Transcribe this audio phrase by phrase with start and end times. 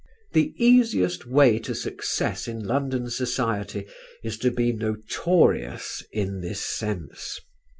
[0.33, 3.85] The easiest way to success in London society
[4.23, 7.39] is to be notorious in this sense.